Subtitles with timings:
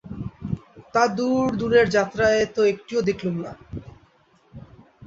[0.93, 3.51] তা দূর-দূরের যাত্রায় তো একটিও দেখলুম না।